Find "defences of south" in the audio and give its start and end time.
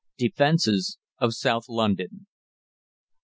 0.17-1.65